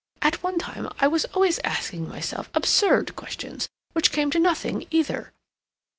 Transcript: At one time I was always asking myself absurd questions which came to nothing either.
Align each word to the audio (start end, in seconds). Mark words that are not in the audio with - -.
At 0.23 0.41
one 0.41 0.57
time 0.57 0.89
I 0.99 1.07
was 1.07 1.25
always 1.25 1.59
asking 1.59 2.09
myself 2.09 2.49
absurd 2.55 3.15
questions 3.15 3.69
which 3.93 4.11
came 4.11 4.31
to 4.31 4.39
nothing 4.39 4.87
either. 4.89 5.31